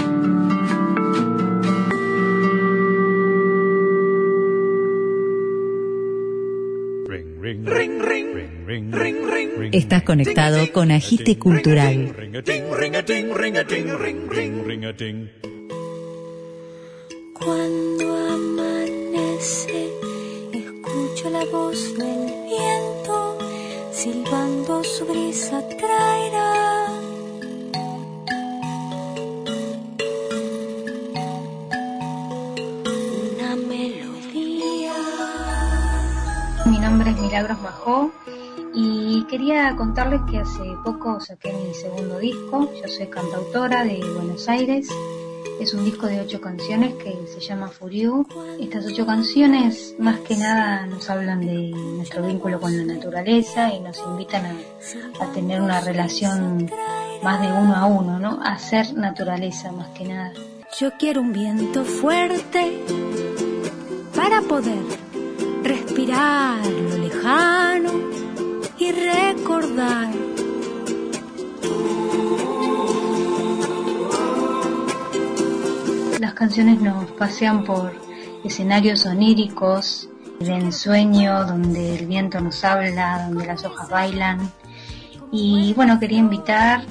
Estás 9.71 10.03
conectado 10.03 10.71
con 10.71 10.91
Agite 10.91 11.39
Cultural. 11.39 12.13
Cuando 17.34 18.15
amanece, 18.27 19.89
escucho 20.53 21.29
la 21.32 21.45
voz 21.45 21.97
del 21.97 22.32
viento, 22.45 23.39
silbando 23.91 24.84
su 24.84 25.05
brisa 25.08 25.67
traerá. 25.69 26.86
Una 33.34 33.55
melodía. 33.55 34.93
Mi 36.67 36.77
nombre 36.77 37.10
es 37.10 37.17
Milagros 37.19 37.60
Majó 37.63 38.12
y 38.81 39.23
quería 39.23 39.75
contarles 39.75 40.21
que 40.29 40.37
hace 40.37 40.63
poco 40.85 41.19
saqué 41.19 41.51
mi 41.51 41.73
segundo 41.73 42.17
disco. 42.17 42.71
Yo 42.81 42.87
soy 42.87 43.07
cantautora 43.07 43.83
de 43.83 43.99
Buenos 44.15 44.47
Aires. 44.47 44.87
Es 45.59 45.73
un 45.73 45.83
disco 45.83 46.07
de 46.07 46.21
ocho 46.21 46.39
canciones 46.39 46.93
que 46.93 47.13
se 47.27 47.41
llama 47.41 47.67
Furiu. 47.67 48.25
Estas 48.59 48.85
ocho 48.85 49.05
canciones 49.05 49.95
más 49.99 50.19
que 50.19 50.37
nada 50.37 50.85
nos 50.85 51.09
hablan 51.09 51.41
de 51.41 51.71
nuestro 51.71 52.25
vínculo 52.25 52.61
con 52.61 52.77
la 52.77 52.93
naturaleza 52.93 53.73
y 53.73 53.81
nos 53.81 53.99
invitan 53.99 54.45
a, 54.45 54.55
a 55.21 55.31
tener 55.33 55.61
una 55.61 55.81
relación 55.81 56.71
más 57.21 57.41
de 57.41 57.47
uno 57.47 57.75
a 57.75 57.85
uno, 57.85 58.17
¿no? 58.17 58.39
A 58.41 58.57
ser 58.59 58.93
naturaleza 58.93 59.73
más 59.73 59.89
que 59.89 60.05
nada. 60.05 60.31
Yo 60.79 60.91
quiero 60.97 61.19
un 61.21 61.33
viento 61.33 61.83
fuerte 61.83 62.79
para 64.15 64.41
poder 64.41 64.83
respirar 65.63 66.65
lo 66.65 66.97
lejano 66.97 68.09
recordar. 68.91 70.10
Las 76.19 76.34
canciones 76.34 76.82
nos 76.82 77.12
pasean 77.12 77.63
por 77.63 77.93
escenarios 78.43 79.06
oníricos, 79.06 80.10
de 80.39 80.54
ensueño, 80.54 81.45
donde 81.45 81.97
el 81.97 82.08
viento 82.08 82.39
nos 82.39 82.63
habla, 82.63 83.28
donde 83.28 83.45
las 83.45 83.63
hojas 83.65 83.89
bailan. 83.89 84.52
Y 85.32 85.73
bueno, 85.75 85.99
quería 85.99 86.17
invitar 86.17 86.84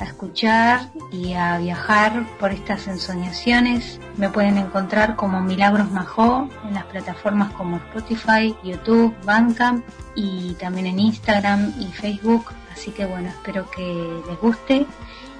a 0.00 0.04
escuchar 0.04 0.90
y 1.12 1.34
a 1.34 1.58
viajar 1.58 2.26
por 2.38 2.50
estas 2.52 2.88
ensoñaciones. 2.88 4.00
Me 4.16 4.28
pueden 4.30 4.58
encontrar 4.58 5.14
como 5.14 5.40
Milagros 5.40 5.90
Majó 5.90 6.48
en 6.66 6.74
las 6.74 6.84
plataformas 6.84 7.52
como 7.52 7.76
Spotify, 7.76 8.54
YouTube, 8.64 9.14
Bandcamp 9.24 9.84
y 10.14 10.54
también 10.54 10.86
en 10.86 10.98
Instagram 10.98 11.74
y 11.78 11.86
Facebook. 11.86 12.46
Así 12.72 12.90
que 12.90 13.04
bueno, 13.06 13.28
espero 13.28 13.70
que 13.70 14.22
les 14.26 14.40
guste 14.40 14.86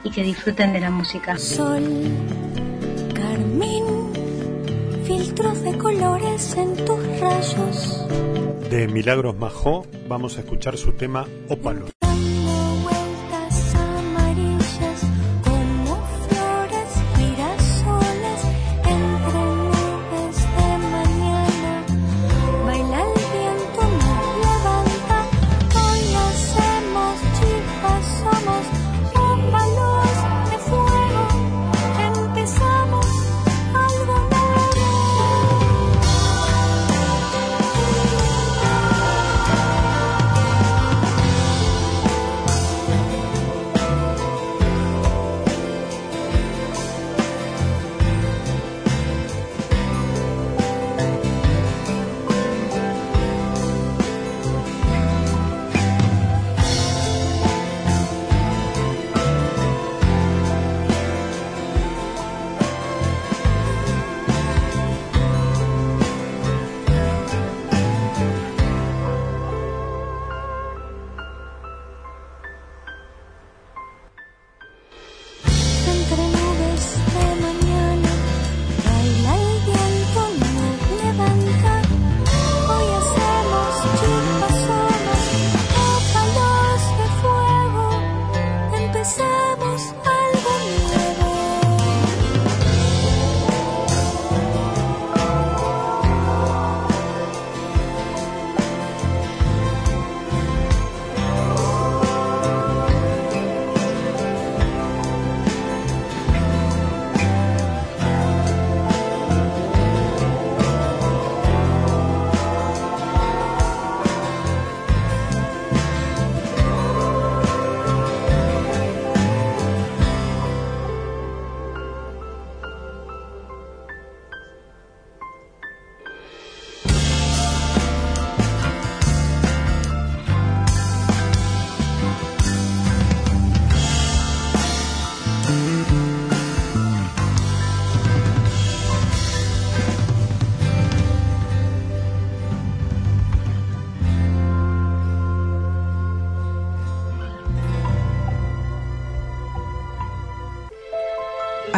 y 0.04 0.10
que 0.10 0.22
disfruten 0.22 0.72
de 0.72 0.80
la 0.80 0.90
música. 0.90 1.38
Sol, 1.38 1.82
carmín, 3.14 3.84
filtros 5.04 5.62
de 5.62 5.78
colores 5.78 6.54
en 6.56 6.76
tus 6.84 7.20
rayos. 7.20 8.06
De 8.70 8.86
Milagros 8.88 9.36
Majó 9.36 9.86
vamos 10.06 10.36
a 10.36 10.40
escuchar 10.40 10.76
su 10.76 10.92
tema 10.92 11.26
Ópalo. 11.48 11.99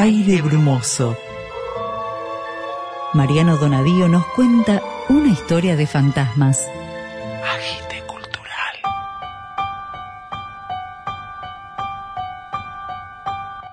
Aire 0.02 0.42
brumoso. 0.42 1.16
Mariano 3.12 3.56
Donadío 3.56 4.08
nos 4.08 4.26
cuenta 4.34 4.82
una 5.08 5.28
historia 5.28 5.76
de 5.76 5.86
fantasmas. 5.86 6.60
Agite 7.54 8.02
cultural. 8.08 8.74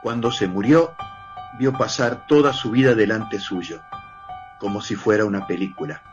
Cuando 0.04 0.32
se 0.32 0.48
murió, 0.48 0.94
vio 1.58 1.74
pasar 1.74 2.28
toda 2.28 2.54
su 2.54 2.70
vida 2.70 2.94
delante 2.94 3.40
suyo, 3.40 3.82
como 4.60 4.82
si 4.82 4.94
fuera 4.94 5.26
una 5.26 5.48
película. 5.48 6.04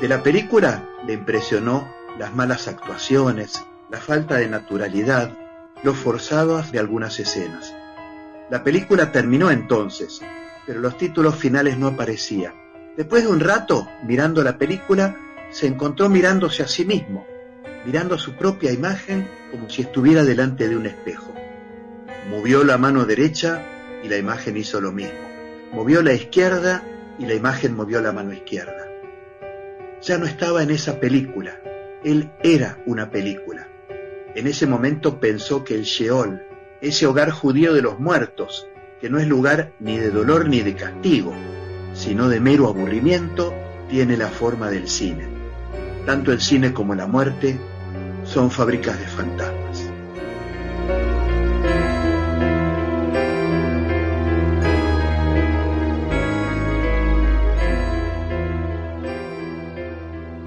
De 0.00 0.08
la 0.08 0.24
película 0.24 0.82
le 1.06 1.12
impresionó 1.12 1.99
las 2.18 2.34
malas 2.34 2.68
actuaciones, 2.68 3.64
la 3.90 3.98
falta 3.98 4.36
de 4.36 4.48
naturalidad, 4.48 5.36
lo 5.82 5.94
forzados 5.94 6.72
de 6.72 6.78
algunas 6.78 7.18
escenas. 7.18 7.74
La 8.50 8.62
película 8.62 9.12
terminó 9.12 9.50
entonces, 9.50 10.20
pero 10.66 10.80
los 10.80 10.98
títulos 10.98 11.36
finales 11.36 11.78
no 11.78 11.86
aparecían. 11.88 12.52
Después 12.96 13.22
de 13.24 13.30
un 13.30 13.40
rato, 13.40 13.88
mirando 14.04 14.42
la 14.42 14.58
película, 14.58 15.16
se 15.50 15.66
encontró 15.66 16.08
mirándose 16.08 16.62
a 16.62 16.68
sí 16.68 16.84
mismo, 16.84 17.26
mirando 17.84 18.18
su 18.18 18.34
propia 18.34 18.72
imagen 18.72 19.28
como 19.50 19.70
si 19.70 19.82
estuviera 19.82 20.24
delante 20.24 20.68
de 20.68 20.76
un 20.76 20.86
espejo. 20.86 21.32
Movió 22.28 22.62
la 22.64 22.78
mano 22.78 23.04
derecha 23.04 23.62
y 24.02 24.08
la 24.08 24.16
imagen 24.16 24.56
hizo 24.56 24.80
lo 24.80 24.92
mismo. 24.92 25.18
Movió 25.72 26.02
la 26.02 26.12
izquierda 26.12 26.82
y 27.18 27.26
la 27.26 27.34
imagen 27.34 27.74
movió 27.74 28.00
la 28.00 28.12
mano 28.12 28.32
izquierda. 28.32 28.86
Ya 30.02 30.18
no 30.18 30.26
estaba 30.26 30.62
en 30.62 30.70
esa 30.70 30.98
película, 30.98 31.60
él 32.04 32.30
era 32.42 32.78
una 32.86 33.10
película. 33.10 33.68
En 34.34 34.46
ese 34.46 34.66
momento 34.66 35.20
pensó 35.20 35.64
que 35.64 35.74
el 35.74 35.82
Sheol, 35.82 36.42
ese 36.80 37.06
hogar 37.06 37.30
judío 37.30 37.74
de 37.74 37.82
los 37.82 37.98
muertos, 37.98 38.68
que 39.00 39.10
no 39.10 39.18
es 39.18 39.26
lugar 39.26 39.72
ni 39.80 39.98
de 39.98 40.10
dolor 40.10 40.48
ni 40.48 40.60
de 40.60 40.74
castigo, 40.74 41.34
sino 41.94 42.28
de 42.28 42.40
mero 42.40 42.68
aburrimiento, 42.68 43.52
tiene 43.88 44.16
la 44.16 44.28
forma 44.28 44.70
del 44.70 44.88
cine. 44.88 45.26
Tanto 46.06 46.32
el 46.32 46.40
cine 46.40 46.72
como 46.72 46.94
la 46.94 47.06
muerte 47.06 47.58
son 48.24 48.50
fábricas 48.50 48.98
de 48.98 49.06
fantasmas. 49.06 49.89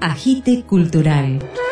Agite 0.04 0.64
cultural. 0.66 1.63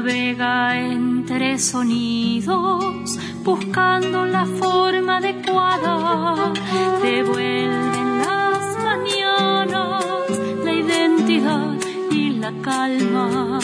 Navega 0.00 0.78
entre 0.78 1.58
sonidos, 1.58 3.18
buscando 3.44 4.24
la 4.24 4.46
forma 4.46 5.18
adecuada. 5.18 6.54
Devuelven 7.02 8.18
las 8.20 8.78
mañanas 8.82 10.40
la 10.64 10.72
identidad 10.72 11.74
y 12.10 12.30
la 12.30 12.50
calma. 12.62 13.58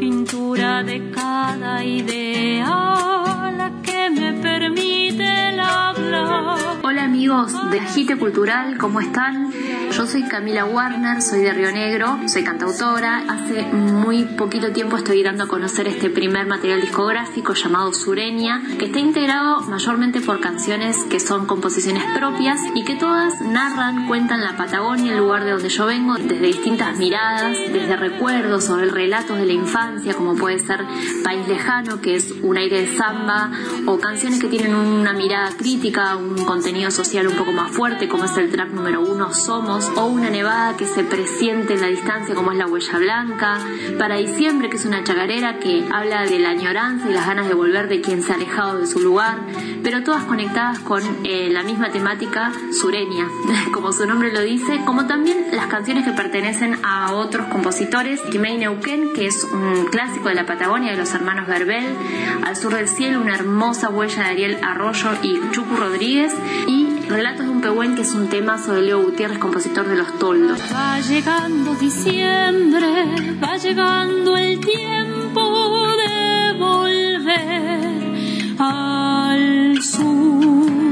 Pintura 0.00 0.82
de 0.82 1.10
cada 1.10 1.84
idea, 1.84 3.52
la 3.54 3.70
que 3.82 4.08
me 4.08 4.32
permite 4.32 5.50
el 5.50 5.60
hablar. 5.60 6.56
Hola 6.84 7.04
amigos 7.04 7.52
de 7.70 7.80
Agite 7.80 8.16
Cultural, 8.16 8.78
¿cómo 8.78 8.98
están? 9.02 9.52
Yo 9.96 10.06
soy 10.06 10.24
Camila 10.24 10.66
Warner, 10.66 11.22
soy 11.22 11.40
de 11.40 11.54
Río 11.54 11.72
Negro, 11.72 12.18
soy 12.26 12.44
cantautora. 12.44 13.24
Hace 13.30 13.62
muy 13.72 14.24
poquito 14.24 14.70
tiempo 14.70 14.98
estoy 14.98 15.22
dando 15.22 15.44
a 15.44 15.48
conocer 15.48 15.88
este 15.88 16.10
primer 16.10 16.46
material 16.46 16.82
discográfico 16.82 17.54
llamado 17.54 17.94
Sureña, 17.94 18.60
que 18.78 18.86
está 18.86 18.98
integrado 18.98 19.62
mayormente 19.62 20.20
por 20.20 20.38
canciones 20.40 20.98
que 21.04 21.18
son 21.18 21.46
composiciones 21.46 22.04
propias 22.14 22.60
y 22.74 22.84
que 22.84 22.96
todas 22.96 23.40
narran, 23.40 24.06
cuentan 24.06 24.42
la 24.42 24.54
Patagonia, 24.58 25.12
el 25.12 25.18
lugar 25.18 25.44
de 25.44 25.52
donde 25.52 25.70
yo 25.70 25.86
vengo, 25.86 26.16
desde 26.18 26.46
distintas 26.46 26.98
miradas, 26.98 27.56
desde 27.72 27.96
recuerdos 27.96 28.68
o 28.68 28.76
relatos 28.76 29.38
de 29.38 29.46
la 29.46 29.54
infancia, 29.54 30.12
como 30.12 30.34
puede 30.34 30.58
ser 30.58 30.84
País 31.24 31.48
Lejano, 31.48 32.02
que 32.02 32.16
es 32.16 32.34
un 32.42 32.58
aire 32.58 32.82
de 32.82 32.96
samba, 32.98 33.50
o 33.86 33.98
canciones 33.98 34.40
que 34.40 34.48
tienen 34.48 34.74
una 34.74 35.14
mirada 35.14 35.52
crítica, 35.56 36.16
un 36.16 36.44
contenido 36.44 36.90
social 36.90 37.26
un 37.28 37.34
poco 37.36 37.52
más 37.52 37.70
fuerte, 37.70 38.08
como 38.08 38.24
es 38.24 38.36
el 38.36 38.50
track 38.50 38.72
número 38.72 39.00
uno, 39.00 39.32
Somos, 39.32 39.85
o 39.96 40.06
una 40.06 40.30
nevada 40.30 40.76
que 40.76 40.86
se 40.86 41.04
presiente 41.04 41.74
en 41.74 41.80
la 41.80 41.86
distancia, 41.88 42.34
como 42.34 42.52
es 42.52 42.58
la 42.58 42.66
Huella 42.66 42.98
Blanca, 42.98 43.58
para 43.98 44.16
diciembre, 44.16 44.68
que 44.68 44.76
es 44.76 44.84
una 44.84 45.04
chacarera 45.04 45.58
que 45.58 45.86
habla 45.92 46.24
de 46.24 46.38
la 46.38 46.50
añoranza 46.50 47.08
y 47.08 47.12
las 47.12 47.26
ganas 47.26 47.48
de 47.48 47.54
volver 47.54 47.88
de 47.88 48.00
quien 48.00 48.22
se 48.22 48.32
ha 48.32 48.36
alejado 48.36 48.78
de 48.78 48.86
su 48.86 49.00
lugar, 49.00 49.38
pero 49.82 50.02
todas 50.02 50.24
conectadas 50.24 50.78
con 50.80 51.02
eh, 51.24 51.48
la 51.50 51.62
misma 51.62 51.90
temática 51.90 52.52
sureña, 52.72 53.28
como 53.72 53.92
su 53.92 54.06
nombre 54.06 54.32
lo 54.32 54.42
dice, 54.42 54.80
como 54.84 55.06
también 55.06 55.46
las 55.52 55.66
canciones 55.66 56.04
que 56.04 56.12
pertenecen 56.12 56.78
a 56.82 57.12
otros 57.12 57.46
compositores, 57.46 58.20
Kimei 58.30 58.58
Neuquén, 58.58 59.12
que 59.14 59.26
es 59.26 59.44
un 59.44 59.86
clásico 59.86 60.28
de 60.28 60.34
la 60.34 60.46
Patagonia 60.46 60.92
de 60.92 60.98
los 60.98 61.12
hermanos 61.14 61.46
Verbel, 61.46 61.86
Al 62.44 62.56
sur 62.56 62.74
del 62.74 62.88
cielo, 62.88 63.20
una 63.20 63.34
hermosa 63.34 63.88
huella 63.90 64.24
de 64.24 64.30
Ariel 64.30 64.58
Arroyo 64.62 65.10
y 65.22 65.40
Chucu 65.52 65.76
Rodríguez, 65.76 66.34
y 66.66 66.85
Relatos 67.08 67.46
de 67.46 67.52
un 67.52 67.60
Pehuen, 67.60 67.94
que 67.94 68.02
es 68.02 68.12
un 68.12 68.28
tema 68.28 68.58
sobre 68.58 68.82
Leo 68.82 69.02
Gutiérrez, 69.02 69.38
compositor 69.38 69.88
de 69.88 69.96
Los 69.96 70.18
Toldos. 70.18 70.60
Va 70.72 70.98
llegando 71.00 71.74
diciembre, 71.76 73.38
va 73.42 73.56
llegando 73.56 74.36
el 74.36 74.58
tiempo 74.58 75.96
de 75.96 76.52
volver 76.58 78.00
al 78.58 79.82
sur. 79.82 80.85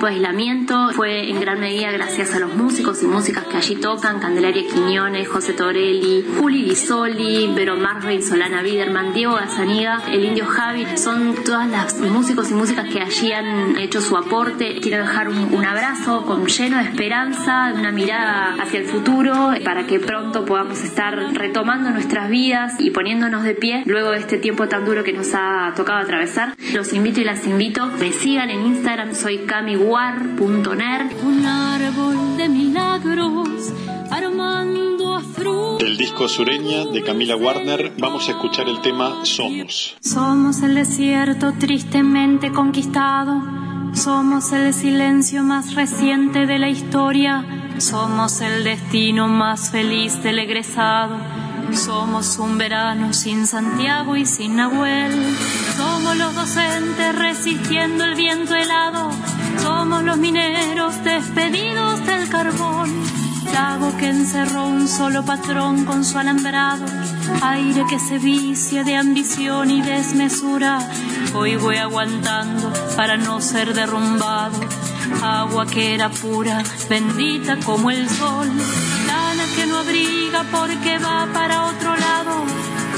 Tiempo 0.00 0.06
de 0.06 0.14
aislamiento, 0.14 0.90
fue 0.94 1.28
en 1.28 1.40
gran 1.40 1.60
medida 1.60 1.90
gracias 1.90 2.34
a 2.34 2.38
los 2.38 2.54
músicos 2.54 3.02
y 3.02 3.06
músicas 3.06 3.44
que 3.44 3.58
allí 3.58 3.76
tocan, 3.76 4.18
Candelaria 4.18 4.66
Quiñones, 4.66 5.28
José 5.28 5.52
Torelli, 5.52 6.24
Juli 6.38 6.64
Di 6.64 6.74
Soli, 6.74 7.52
Vero 7.54 7.76
Marvin, 7.76 8.22
Solana 8.22 8.62
Biderman, 8.62 9.12
Diego 9.12 9.34
Gazaniga, 9.34 10.00
el 10.10 10.24
Indio 10.24 10.46
Javi, 10.46 10.86
son 10.96 11.34
todas 11.44 11.68
las 11.68 12.00
músicos 12.00 12.50
y 12.50 12.54
músicas 12.54 12.88
que 12.88 13.02
allí 13.02 13.30
han 13.32 13.76
hecho 13.76 14.00
su 14.00 14.16
aporte. 14.16 14.78
Quiero 14.80 15.02
dejar 15.02 15.28
un, 15.28 15.52
un 15.52 15.64
abrazo 15.66 16.24
con 16.24 16.46
lleno 16.46 16.78
de 16.78 16.84
esperanza, 16.84 17.70
una 17.74 17.92
mirada 17.92 18.54
hacia 18.58 18.80
el 18.80 18.86
futuro, 18.86 19.52
para 19.62 19.86
que 19.86 20.00
pronto 20.00 20.46
podamos 20.46 20.82
estar 20.82 21.14
retomando 21.34 21.90
nuestras 21.90 22.30
vidas 22.30 22.72
y 22.78 22.90
poniéndonos 22.90 23.42
de 23.42 23.54
pie 23.54 23.82
luego 23.84 24.12
de 24.12 24.20
este 24.20 24.38
tiempo 24.38 24.66
tan 24.66 24.86
duro 24.86 25.04
que 25.04 25.12
nos 25.12 25.34
ha 25.34 25.74
tocado 25.76 25.98
atravesar. 25.98 26.54
Los 26.72 26.94
invito 26.94 27.20
y 27.20 27.24
las 27.24 27.46
invito, 27.46 27.86
me 27.98 28.12
sigan 28.12 28.48
en 28.48 28.64
Instagram, 28.64 29.14
soy 29.14 29.40
Un 31.24 31.44
árbol 31.44 32.36
de 32.36 32.48
milagros 32.48 33.72
armando 34.08 35.16
a 35.16 35.20
fruto. 35.20 35.84
El 35.84 35.96
disco 35.96 36.28
Sureña 36.28 36.84
de 36.84 37.02
Camila 37.02 37.34
Warner, 37.34 37.92
vamos 37.98 38.28
a 38.28 38.30
escuchar 38.30 38.68
el 38.68 38.80
tema 38.82 39.24
Somos. 39.24 39.96
Somos 40.00 40.62
el 40.62 40.76
desierto 40.76 41.54
tristemente 41.58 42.52
conquistado. 42.52 43.42
Somos 43.92 44.52
el 44.52 44.72
silencio 44.74 45.42
más 45.42 45.74
reciente 45.74 46.46
de 46.46 46.60
la 46.60 46.68
historia. 46.68 47.44
Somos 47.78 48.40
el 48.42 48.62
destino 48.62 49.26
más 49.26 49.70
feliz 49.70 50.22
del 50.22 50.38
egresado. 50.38 51.16
Somos 51.74 52.38
un 52.38 52.58
verano 52.58 53.12
sin 53.12 53.46
Santiago 53.46 54.16
y 54.16 54.26
sin 54.26 54.56
Nahuel. 54.56 55.36
Somos 55.76 56.16
los 56.16 56.34
docentes 56.34 57.14
resistiendo 57.14 58.04
el 58.04 58.14
viento 58.14 58.54
helado. 58.54 59.10
Somos 59.62 60.02
los 60.02 60.16
mineros 60.18 61.02
despedidos 61.04 62.04
del 62.06 62.28
carbón. 62.28 62.90
Lago 63.52 63.96
que 63.96 64.08
encerró 64.08 64.66
un 64.66 64.88
solo 64.88 65.24
patrón 65.24 65.84
con 65.84 66.04
su 66.04 66.18
alambrado. 66.18 66.84
Aire 67.42 67.84
que 67.88 67.98
se 67.98 68.18
vicia 68.18 68.84
de 68.84 68.96
ambición 68.96 69.70
y 69.70 69.82
desmesura. 69.82 70.78
Hoy 71.34 71.56
voy 71.56 71.76
aguantando 71.76 72.72
para 72.96 73.16
no 73.16 73.40
ser 73.40 73.74
derrumbado. 73.74 74.58
Agua 75.22 75.66
que 75.66 75.94
era 75.94 76.08
pura, 76.08 76.62
bendita 76.88 77.56
como 77.64 77.90
el 77.90 78.08
sol. 78.08 78.48
Abriga 79.80 80.44
porque 80.52 80.98
va 80.98 81.26
para 81.32 81.64
otro 81.64 81.96
lado. 81.96 82.44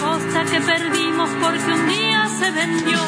Costa 0.00 0.44
que 0.50 0.60
perdimos 0.60 1.30
porque 1.40 1.72
un 1.72 1.86
día 1.86 2.28
se 2.28 2.50
vendió. 2.50 2.98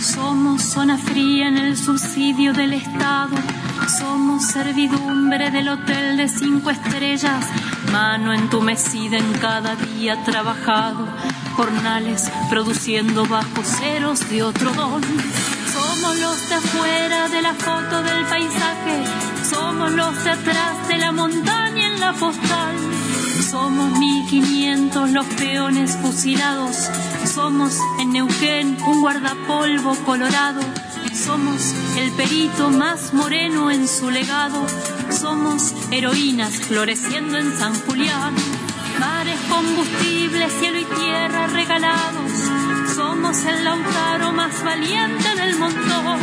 Somos 0.00 0.62
zona 0.62 0.96
fría 0.96 1.48
en 1.48 1.58
el 1.58 1.76
subsidio 1.76 2.52
del 2.52 2.72
Estado. 2.72 3.36
Somos 3.98 4.44
servidumbre 4.46 5.50
del 5.50 5.68
hotel 5.68 6.16
de 6.16 6.28
cinco 6.28 6.70
estrellas. 6.70 7.44
Mano 7.90 8.32
entumecida 8.32 9.18
en 9.18 9.32
cada 9.34 9.74
día 9.74 10.22
trabajado. 10.24 11.08
Jornales 11.56 12.30
produciendo 12.48 13.26
bajo 13.26 13.62
ceros 13.64 14.28
de 14.30 14.44
otro 14.44 14.72
don. 14.72 15.02
Somos 15.02 16.18
los 16.20 16.48
de 16.48 16.54
afuera 16.54 17.28
de 17.28 17.42
la 17.42 17.54
foto 17.54 18.02
del 18.02 18.24
paisaje. 18.26 19.04
Somos 19.50 19.90
los 19.92 20.24
de 20.24 20.30
atrás 20.30 20.88
de 20.88 20.98
la 20.98 21.10
montaña 21.10 21.88
en 21.88 21.98
la 21.98 22.12
postal. 22.12 22.76
Somos 23.50 23.98
1500 23.98 25.10
los 25.10 25.26
peones 25.26 25.96
fusilados. 25.96 26.88
Somos 27.38 27.78
en 28.00 28.10
Neuquén 28.10 28.76
un 28.84 29.00
guardapolvo 29.00 29.94
colorado. 30.04 30.60
Somos 31.14 31.72
el 31.96 32.10
perito 32.10 32.68
más 32.68 33.14
moreno 33.14 33.70
en 33.70 33.86
su 33.86 34.10
legado. 34.10 34.66
Somos 35.08 35.72
heroínas 35.92 36.54
floreciendo 36.54 37.38
en 37.38 37.56
San 37.56 37.74
Julián. 37.82 38.34
Mares, 38.98 39.38
combustibles, 39.48 40.52
cielo 40.58 40.80
y 40.80 40.84
tierra 40.84 41.46
regalados. 41.46 42.32
Somos 42.96 43.44
el 43.44 43.62
lautaro 43.62 44.32
más 44.32 44.64
valiente 44.64 45.36
del 45.36 45.56
montón. 45.60 46.18